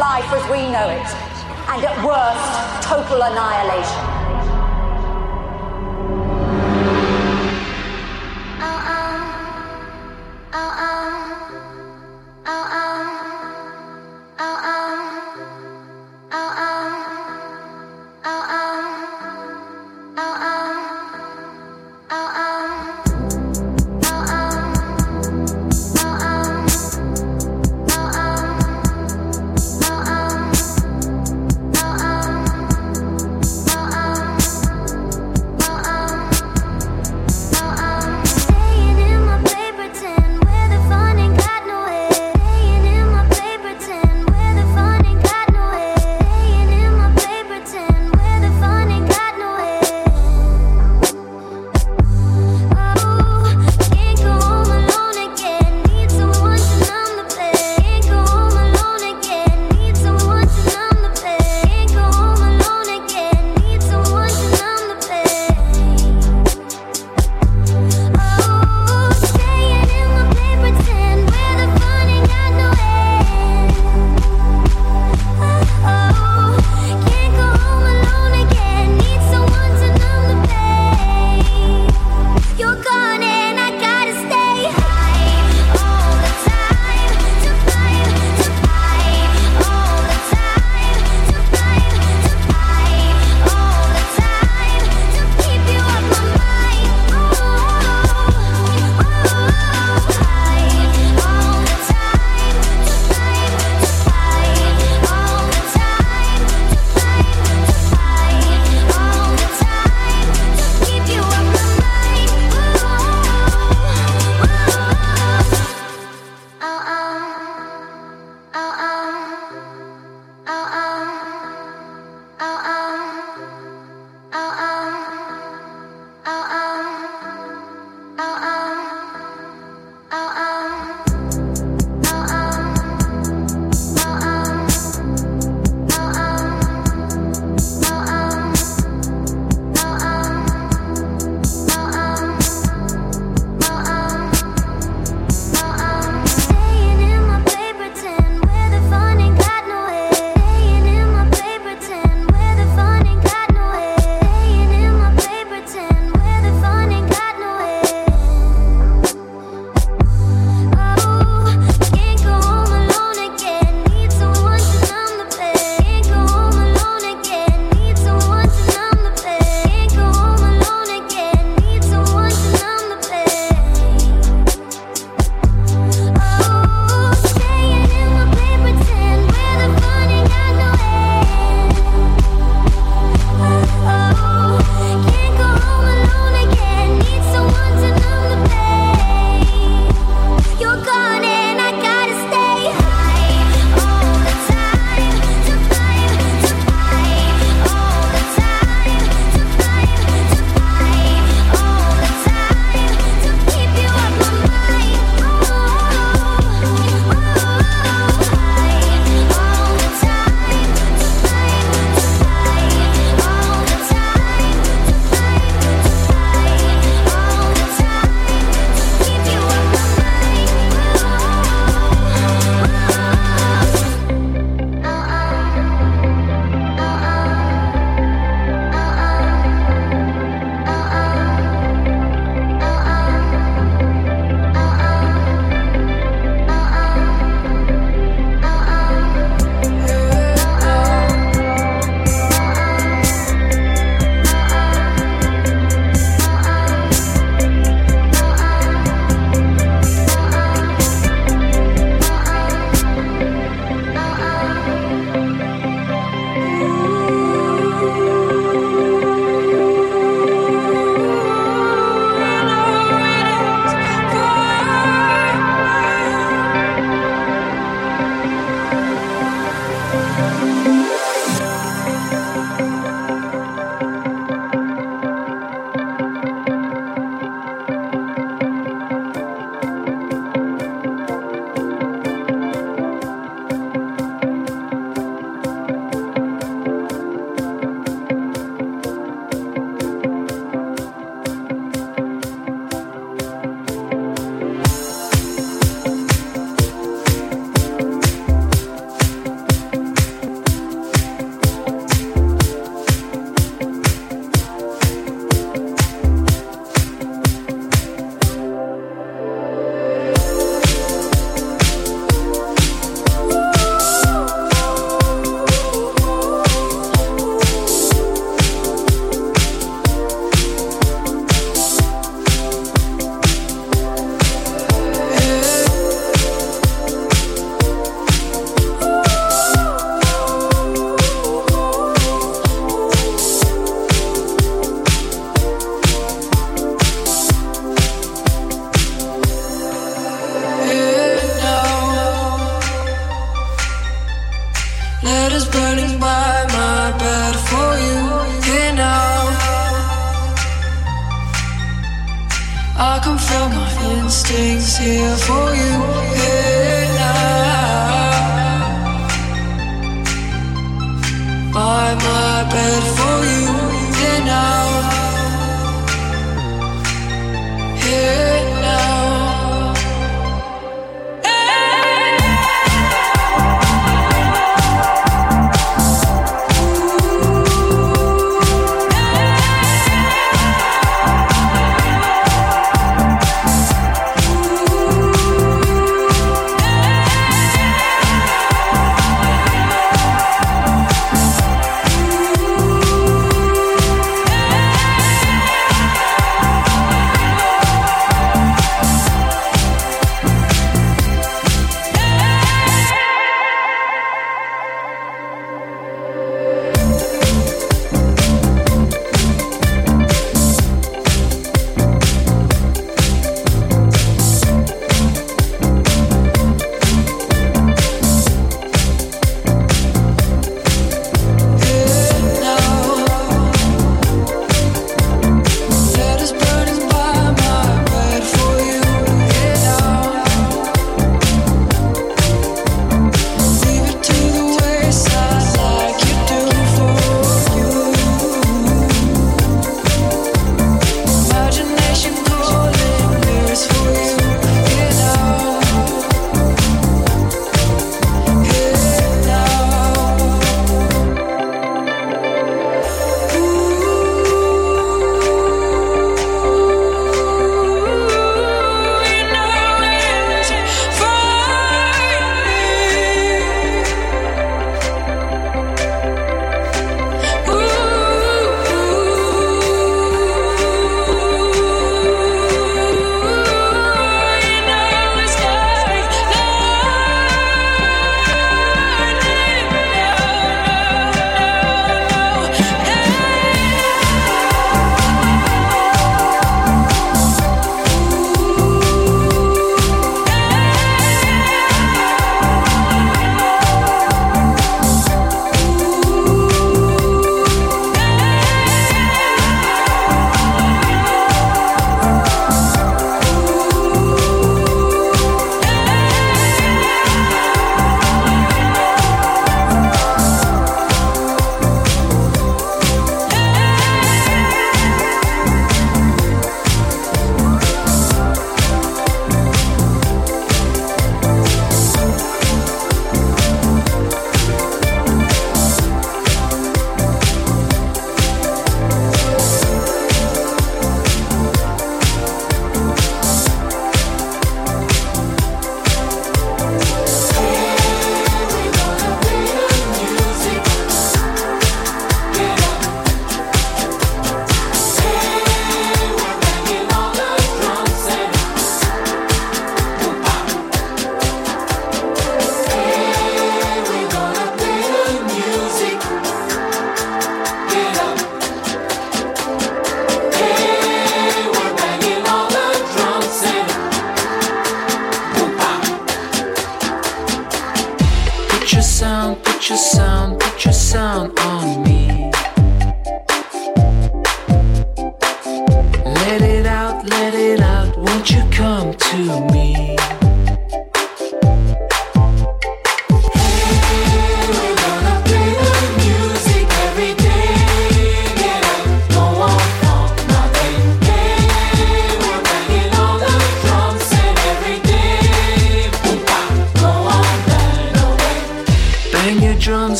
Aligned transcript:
life 0.00 0.32
as 0.32 0.42
we 0.50 0.62
know 0.72 0.88
it, 0.88 1.10
and 1.68 1.84
at 1.84 1.94
worst, 2.02 2.88
total 2.88 3.20
annihilation. 3.20 4.09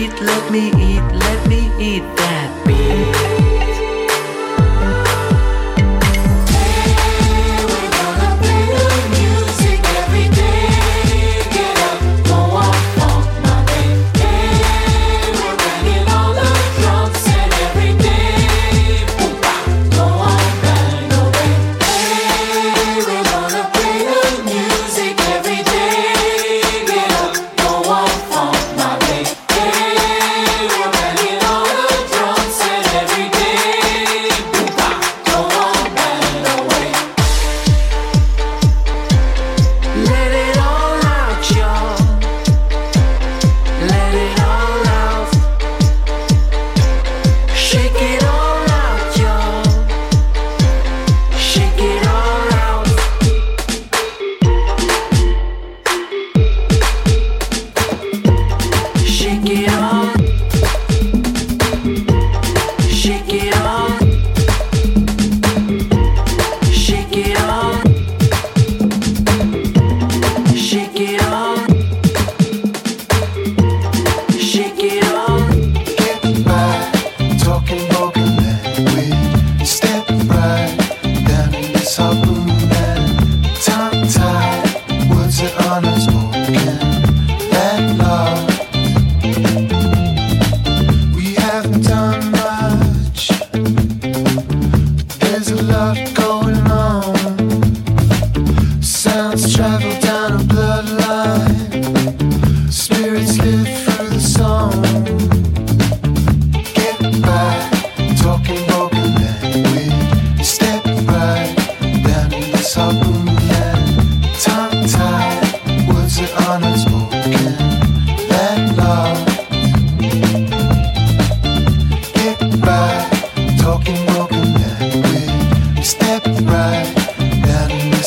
let 0.00 0.50
me 0.50 0.68
eat, 0.68 1.02
let 1.12 1.48
me 1.48 1.70
eat 1.78 2.02
that 2.16 2.64
beef. 2.66 3.41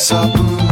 Sabu. 0.06 0.65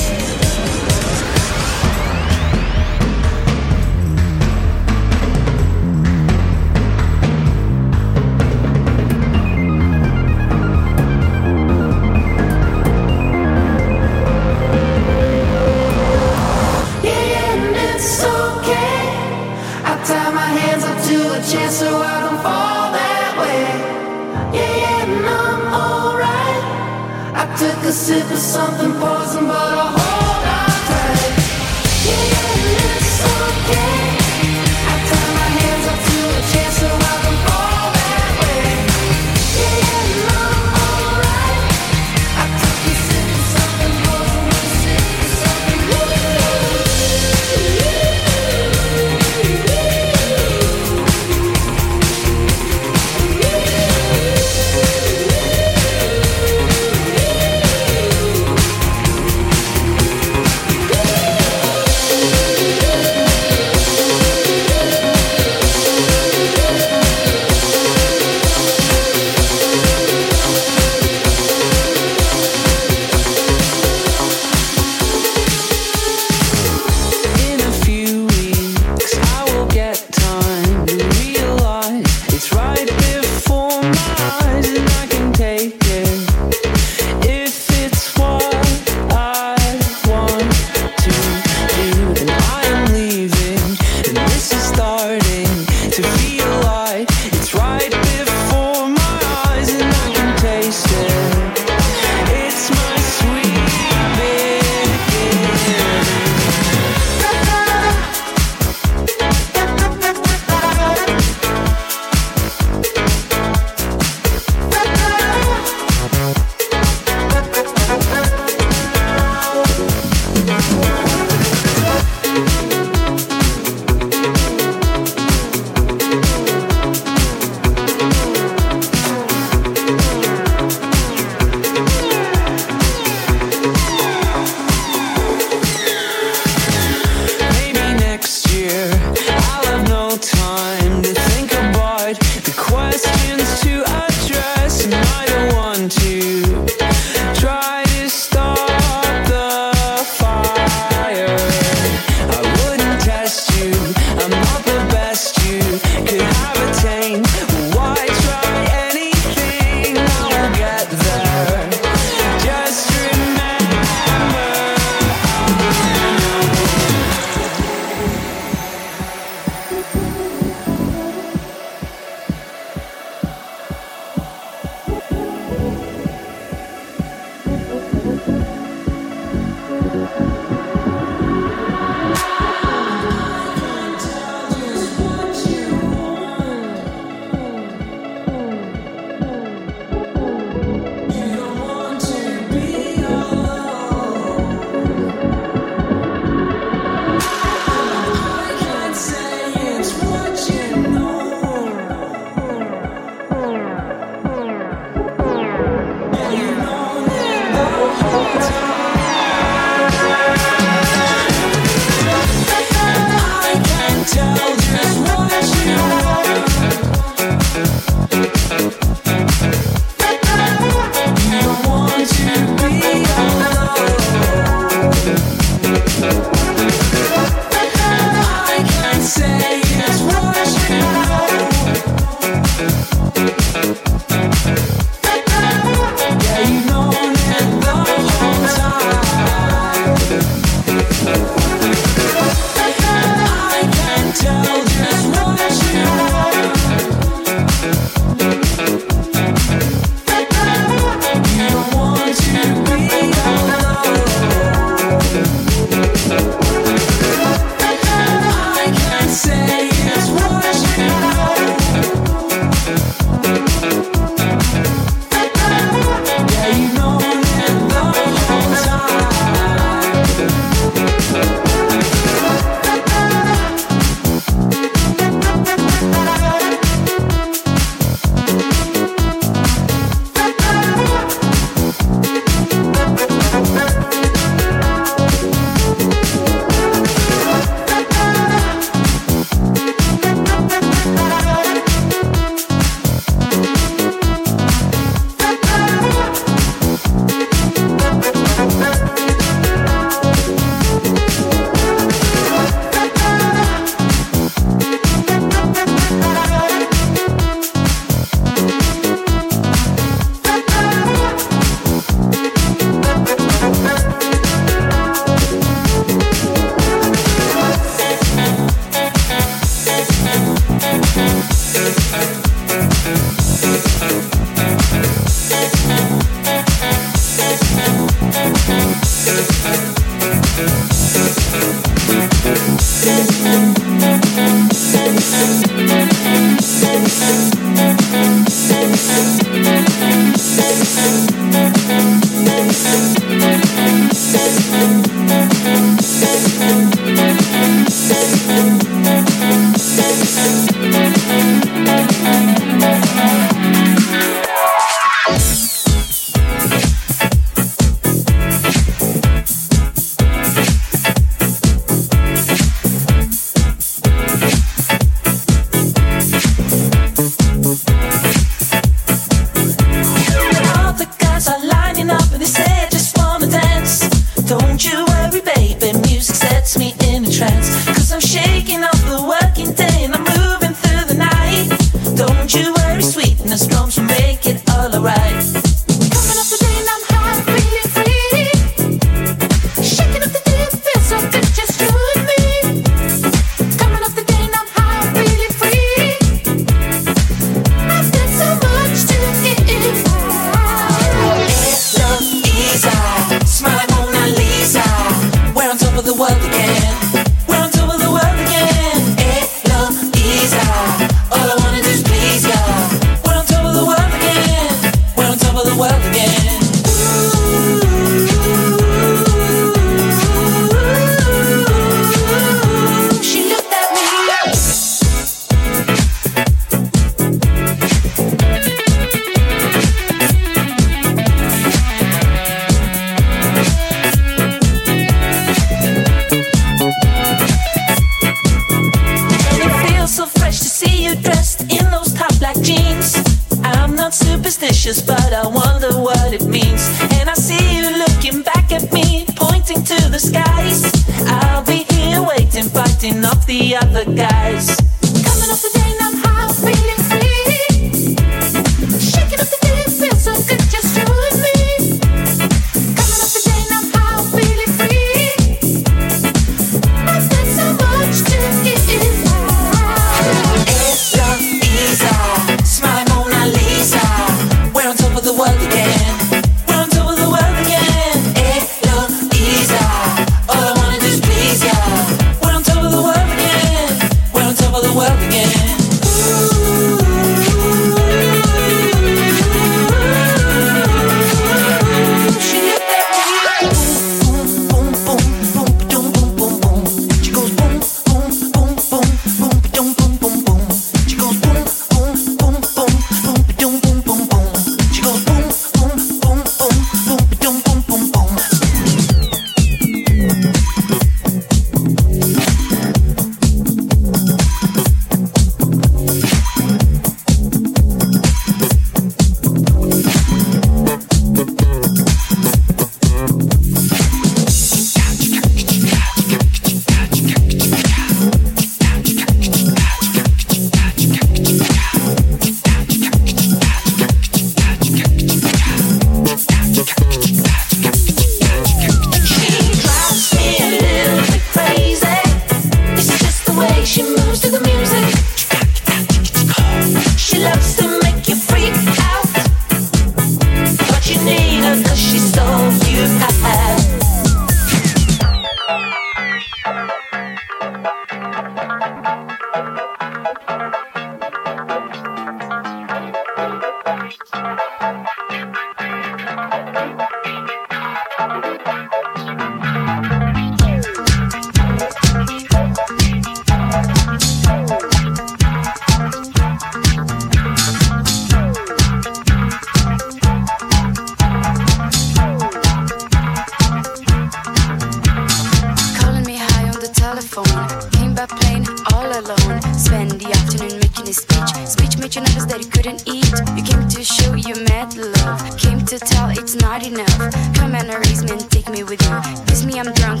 But 591.91 591.95
you 591.97 592.01
noticed 592.03 592.29
that 592.29 592.39
you 592.39 592.49
couldn't 592.49 592.87
eat. 592.87 593.11
You 593.35 593.43
came 593.43 593.67
to 593.67 593.83
show 593.83 594.13
your 594.15 594.39
mad 594.47 594.77
love. 594.77 595.37
Came 595.37 595.59
to 595.65 595.77
tell 595.77 596.07
it's 596.09 596.35
not 596.35 596.65
enough. 596.65 596.97
Come 597.35 597.53
and 597.53 597.69
erase 597.69 598.01
me 598.01 598.11
and 598.11 598.31
take 598.31 598.47
me 598.47 598.63
with 598.63 598.81
you. 598.81 599.23
Kiss 599.27 599.43
me, 599.43 599.59
I'm 599.59 599.73
drunk. 599.73 600.00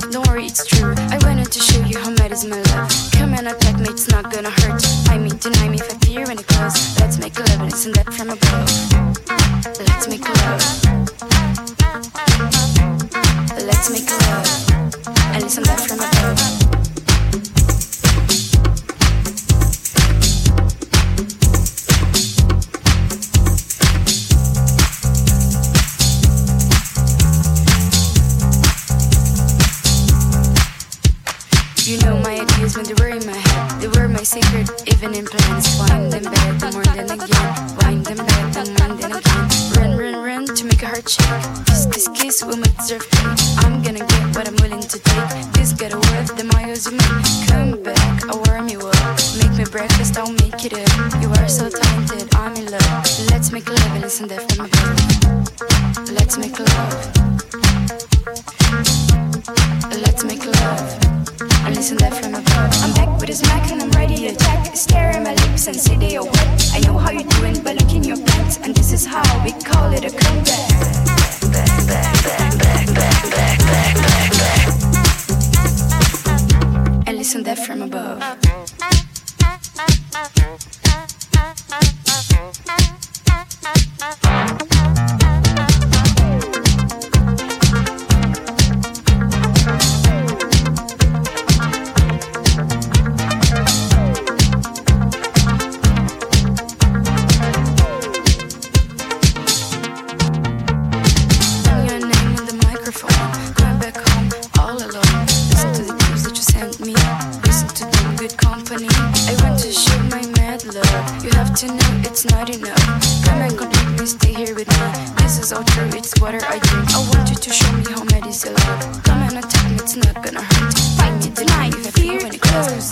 Come 119.03 119.21
and 119.23 119.37
attack 119.37 119.69
me, 119.69 119.75
it's 119.77 119.95
not 119.97 120.15
gonna 120.23 120.41
hurt. 120.41 120.77
Fight 120.97 121.25
you 121.25 121.31
tonight, 121.33 121.73
fear 121.93 122.25
it 122.25 122.39
close. 122.41 122.90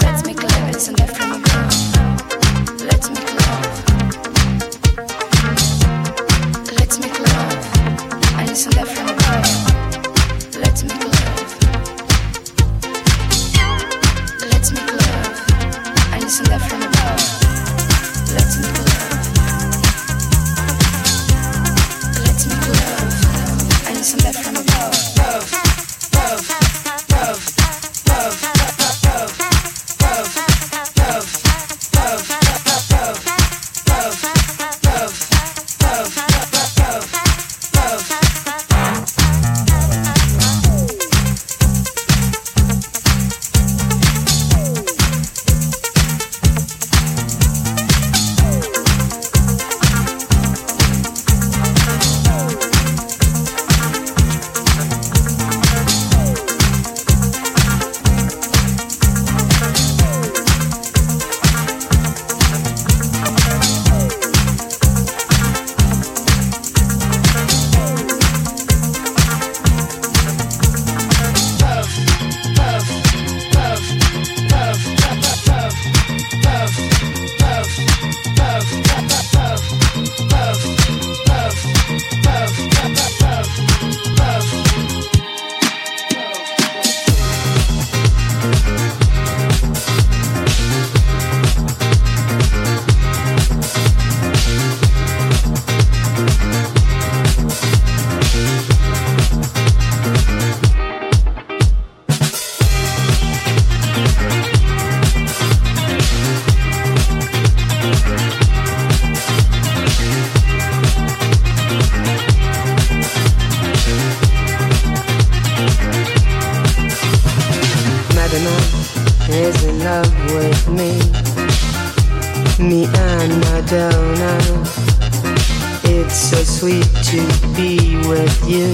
It's 126.11 126.31
so 126.31 126.43
sweet 126.43 126.89
to 127.11 127.21
be 127.55 127.97
with 128.09 128.37
you. 128.49 128.73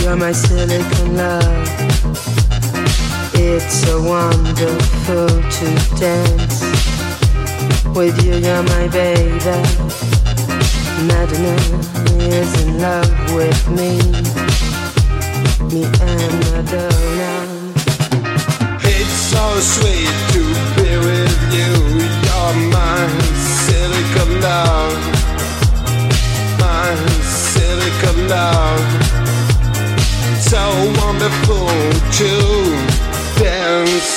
You're 0.00 0.16
my 0.16 0.32
silicon 0.32 1.14
love. 1.14 1.68
It's 3.34 3.74
so 3.84 4.02
wonderful 4.02 5.28
to 5.28 5.66
dance 6.00 6.62
with 7.94 8.16
you. 8.24 8.36
You're 8.36 8.62
my 8.62 8.88
baby. 8.88 9.60
Madonna 11.04 11.56
is 12.32 12.62
in 12.62 12.78
love 12.80 13.34
with 13.34 13.68
me. 13.68 14.00
Me 15.68 15.84
and 16.00 16.32
Madonna. 16.48 17.34
It's 18.84 19.16
so 19.32 19.60
sweet 19.60 20.16
to 20.32 20.42
be 20.76 20.96
with 20.96 21.40
you. 21.52 21.72
You're 22.24 22.72
my 22.72 23.06
silicon 23.36 24.40
love 24.40 25.23
love. 28.28 28.80
So 30.40 30.60
wonderful 31.00 31.68
to 32.18 32.30
dance 33.42 34.13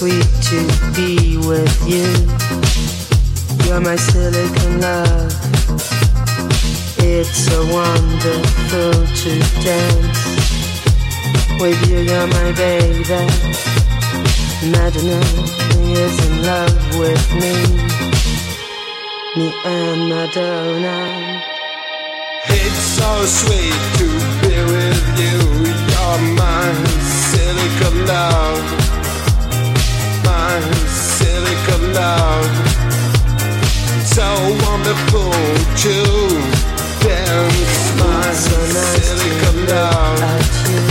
sweet 0.00 0.32
to 0.40 0.58
be 0.96 1.36
with 1.46 1.76
you. 1.86 2.08
You're 3.66 3.82
my 3.82 3.96
silicon 3.96 4.80
love. 4.80 5.30
It's 6.96 7.36
so 7.46 7.58
wonderful 7.66 8.92
to 9.20 9.30
dance 9.60 10.20
with 11.60 11.78
you. 11.86 11.98
You're 12.08 12.26
my 12.28 12.50
baby. 12.52 13.26
Madonna 14.72 15.20
is 16.00 16.16
in 16.28 16.34
love 16.48 16.98
with 16.98 17.26
me. 17.42 17.54
Me 19.36 19.52
and 19.66 20.08
Madonna. 20.08 21.42
It's 22.48 22.82
so 22.96 23.10
sweet 23.26 23.80
to 23.98 24.08
be 24.40 24.56
with 24.74 25.04
you. 25.20 25.36
You're 25.92 26.20
my 26.40 26.72
silicon 27.02 28.06
love 28.06 28.89
love. 31.92 32.50
So 34.04 34.26
wonderful 34.66 35.32
to 35.82 35.96
dance, 37.06 37.82
my 37.98 38.32
so 38.32 38.58
nice. 38.74 39.10
You. 40.70 40.82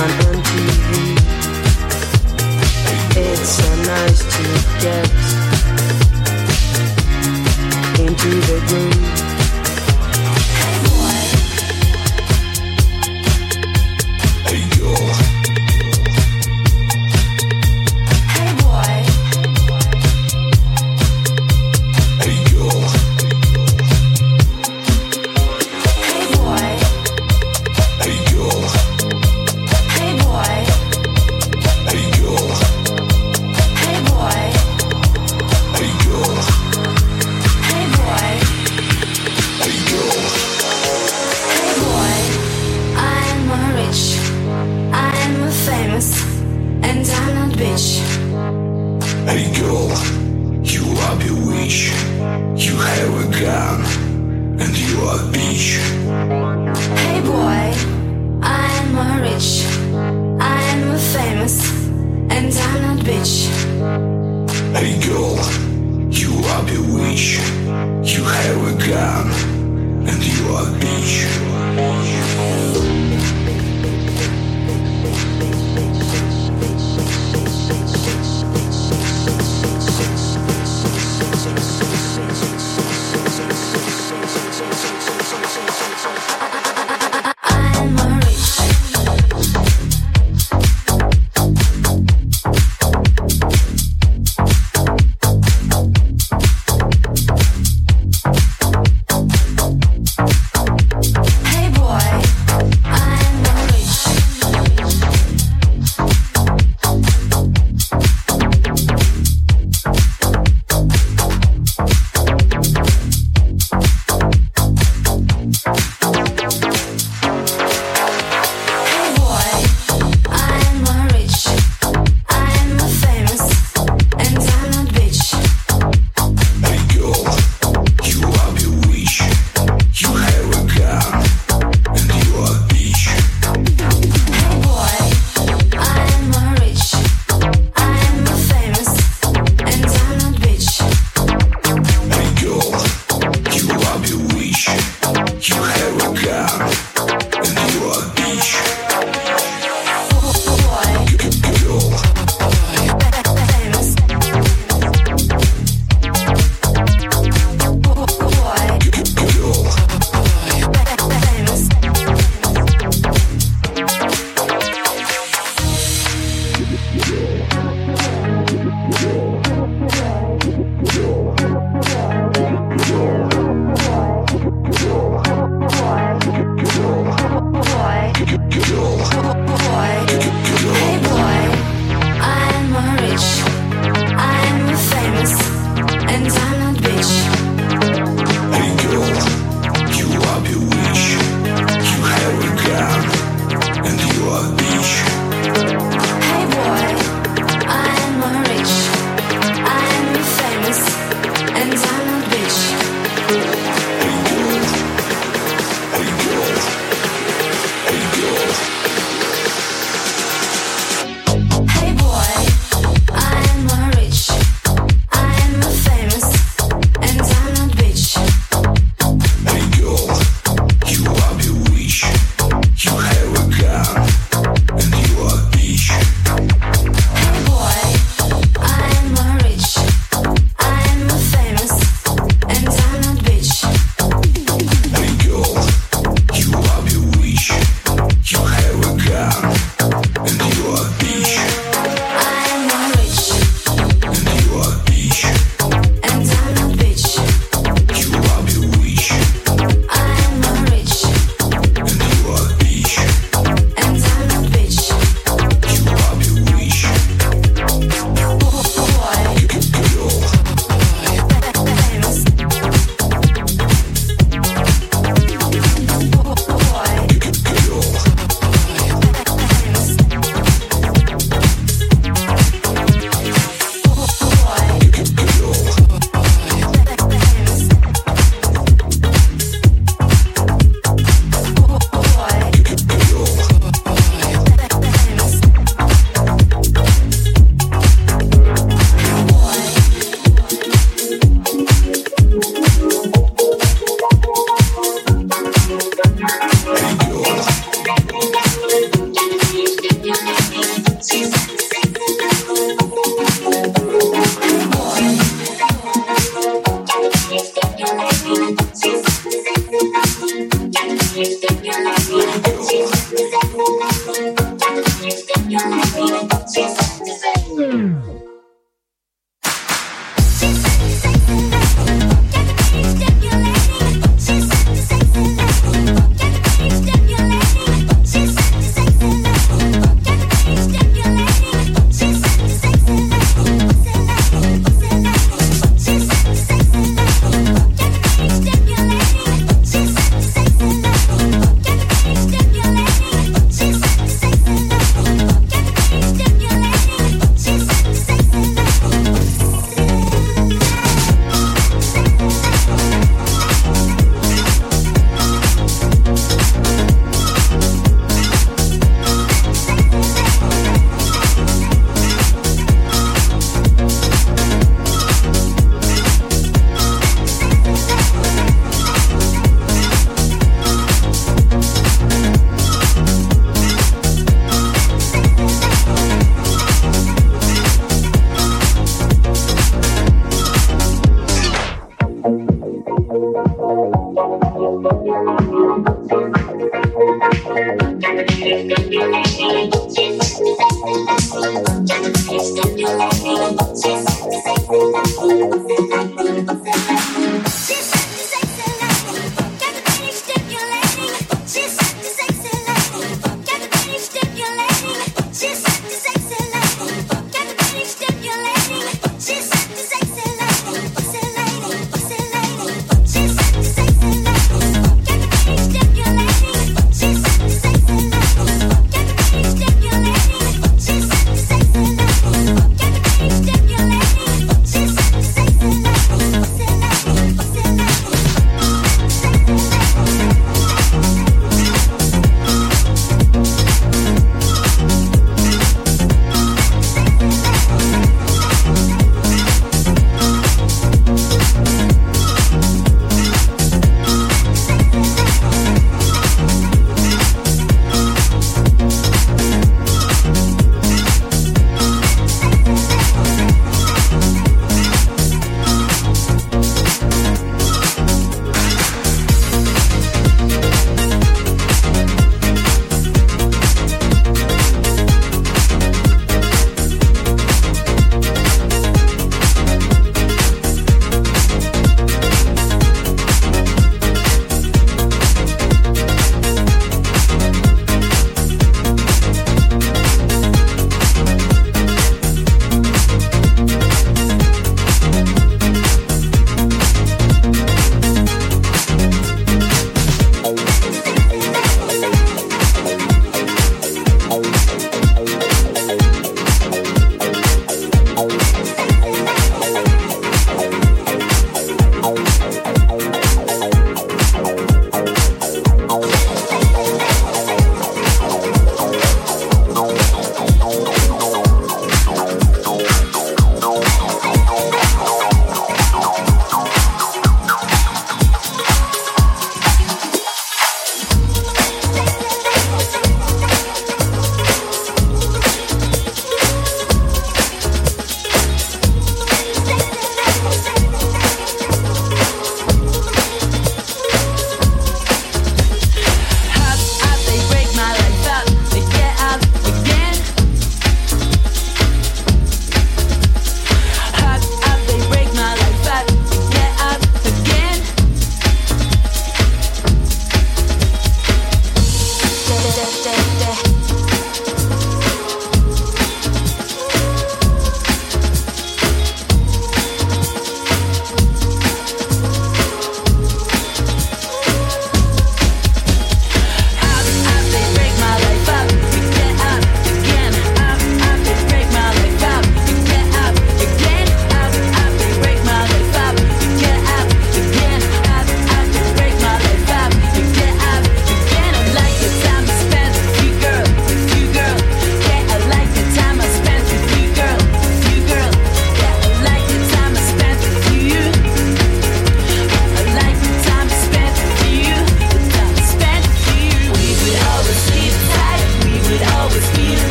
On 0.00 0.10
TV. 0.48 0.90
It's 3.16 3.48
so 3.48 3.68
nice 3.92 4.20
to 4.34 4.44
get 4.84 5.10
into 8.00 8.30
the 8.48 8.58
groove. 8.68 9.27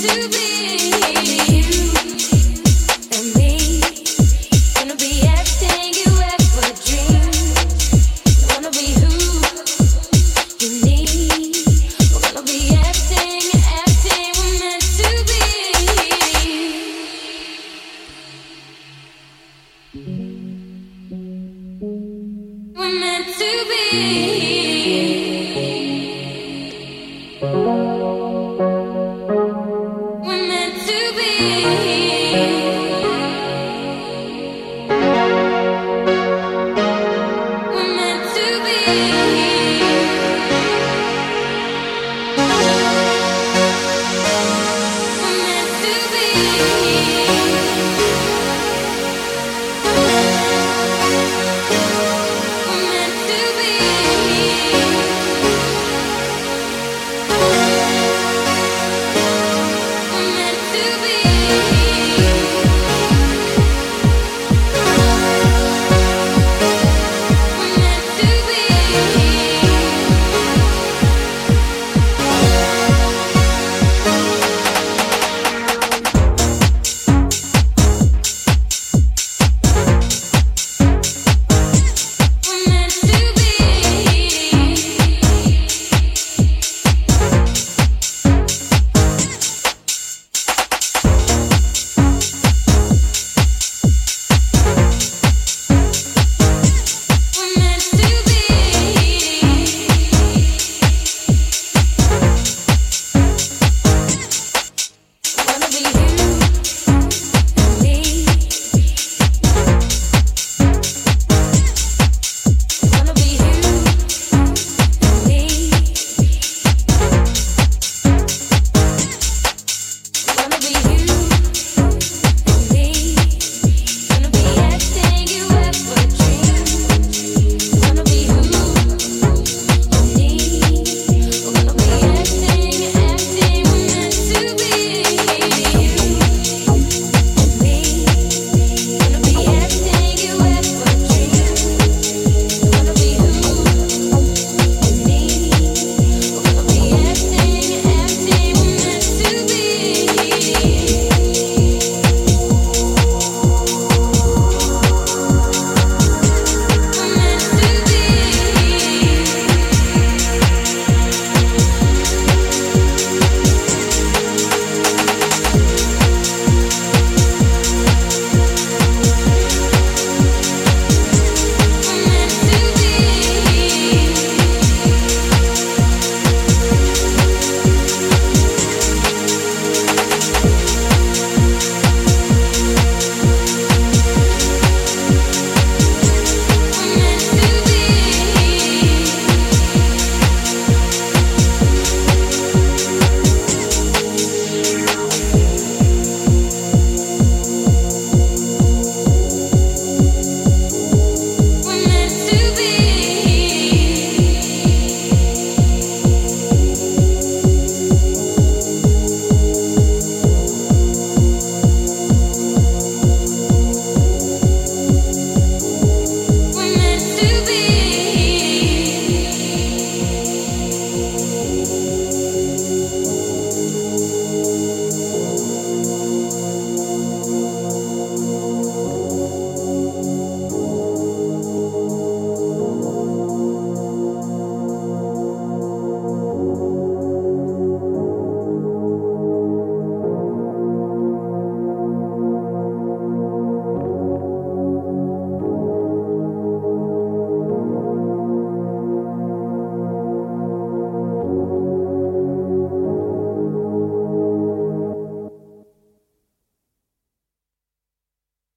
to 0.00 0.28
be 0.30 0.47